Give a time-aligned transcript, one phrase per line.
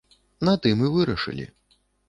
[0.49, 1.49] На тым і вырашылі.